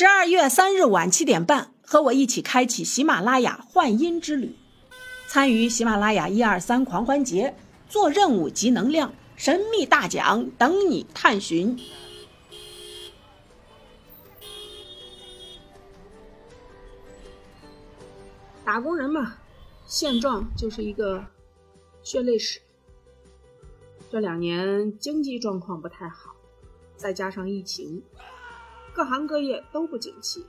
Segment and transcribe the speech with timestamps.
[0.00, 4.56] 十二月三日晚七点半，和我一起开启喜马拉雅幻音之旅，
[5.28, 7.54] 参与喜马拉雅一二三狂欢节，
[7.86, 11.78] 做任务集能量，神秘大奖等你探寻。
[18.64, 19.34] 打工人嘛，
[19.84, 21.22] 现状就是一个
[22.02, 22.58] 血泪史。
[24.10, 26.34] 这两年经济状况不太好，
[26.96, 28.02] 再加上疫情。
[28.94, 30.44] 各行各业都不景气。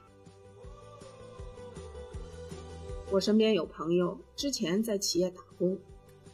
[3.10, 5.78] 我身边有朋友之前在企业打工，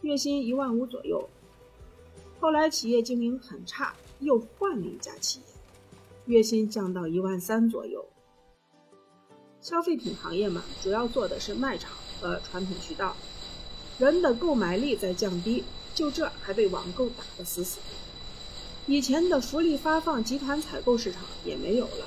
[0.01, 1.27] 月薪一万五左右，
[2.39, 5.45] 后来企业经营很差，又换了一家企业，
[6.25, 8.05] 月薪降到一万三左右。
[9.59, 13.15] 消费品行业嘛，主要做的是卖场和传统渠道，
[13.97, 15.63] 人的购买力在降低，
[15.95, 18.06] 就这还被网购打得死死的。
[18.89, 22.05] 以前的福利发放、集团采购市场也没有了，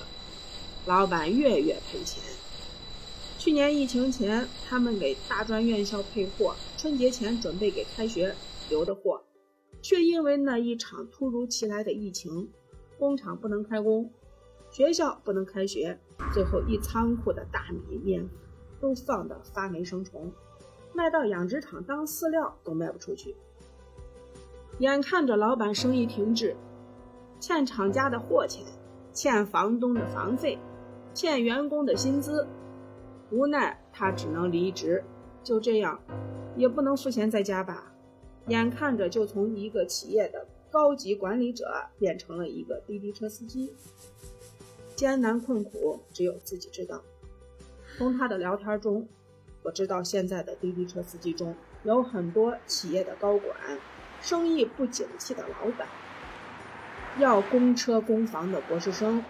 [0.87, 2.23] 老板月月赔钱。
[3.39, 8.35] 去年疫情前，他们给大专院校配货，春节前准备给开学
[8.71, 9.23] 留的货，
[9.83, 12.51] 却因为那一场突如其来的疫情，
[12.99, 14.11] 工厂不能开工，
[14.71, 16.01] 学校不能开学，
[16.33, 18.27] 最后一仓库的大米面
[18.81, 20.33] 都放的发霉生虫，
[20.95, 23.37] 卖到养殖场当饲料都卖不出去。
[24.79, 26.57] 眼看着老板生意停滞。
[27.41, 28.63] 欠厂家的货钱，
[29.15, 30.59] 欠房东的房费，
[31.15, 32.47] 欠员工的薪资，
[33.31, 35.03] 无奈他只能离职。
[35.43, 35.99] 就这样，
[36.55, 37.95] 也不能赋闲在家吧？
[38.49, 41.65] 眼看着就从一个企业的高级管理者
[41.99, 43.73] 变成了一个滴滴车司机，
[44.95, 47.01] 艰难困苦只有自己知道。
[47.97, 49.09] 从他的聊天中，
[49.63, 51.55] 我知道现在的滴滴车司机中
[51.85, 53.57] 有很多企业的高管，
[54.21, 55.89] 生意不景气的老板。
[57.19, 59.25] 要供车供房的博士生，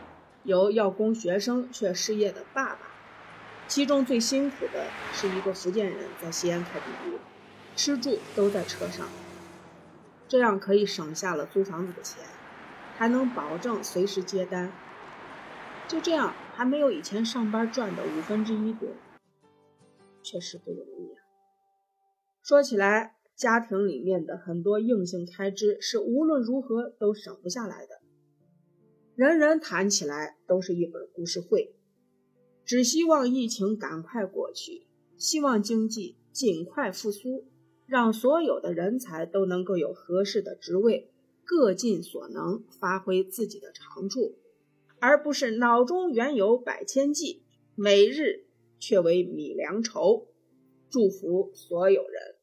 [0.45, 2.79] 有要供学生却失业的爸爸，
[3.67, 7.19] 其中最辛苦的是一个福建人，在西安开滴滴，
[7.75, 9.09] 吃住都在车上，
[10.29, 12.23] 这样可以省下了租房子的钱，
[12.97, 14.71] 还能保证随时接单，
[15.89, 18.89] 就这样还没有以前上班赚的五分之一多，
[20.23, 21.19] 确实不容易啊。
[22.43, 23.20] 说起来。
[23.41, 28.03] 家庭里面的很多硬性开支是无论如何都省不下来的，
[29.15, 31.75] 人人谈起来都是一本故事会，
[32.67, 34.87] 只希望疫情赶快过去，
[35.17, 37.47] 希望经济尽快复苏，
[37.87, 41.11] 让所有的人才都能够有合适的职位，
[41.43, 44.37] 各尽所能发挥自己的长处，
[44.99, 47.43] 而不是脑中原有百千计，
[47.75, 48.45] 每日
[48.79, 50.27] 却为米粮愁。
[50.91, 52.40] 祝福所有人。